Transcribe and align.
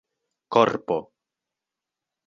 korpo 0.53 0.97